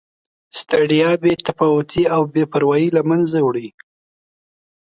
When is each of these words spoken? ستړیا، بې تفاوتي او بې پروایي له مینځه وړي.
ستړیا، 0.59 1.09
بې 1.21 1.33
تفاوتي 1.47 2.03
او 2.15 2.21
بې 2.33 2.43
پروایي 2.51 2.89
له 2.95 3.01
مینځه 3.09 3.39
وړي. 3.43 3.67